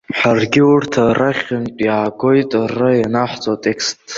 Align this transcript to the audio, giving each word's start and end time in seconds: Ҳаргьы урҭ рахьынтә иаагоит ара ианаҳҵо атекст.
Ҳаргьы 0.17 0.61
урҭ 0.73 0.93
рахьынтә 1.19 1.81
иаагоит 1.85 2.51
ара 2.61 2.89
ианаҳҵо 2.99 3.49
атекст. 3.55 3.97